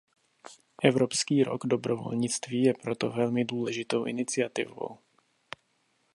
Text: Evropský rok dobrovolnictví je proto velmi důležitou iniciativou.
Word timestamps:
Evropský 0.83 1.43
rok 1.43 1.65
dobrovolnictví 1.65 2.63
je 2.63 2.73
proto 2.81 3.09
velmi 3.09 3.45
důležitou 3.45 4.05
iniciativou. 4.05 4.97